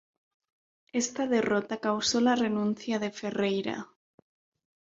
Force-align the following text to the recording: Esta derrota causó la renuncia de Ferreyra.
Esta 0.93 1.27
derrota 1.27 1.77
causó 1.77 2.21
la 2.21 2.35
renuncia 2.35 2.97
de 2.97 3.11
Ferreyra. 3.11 3.89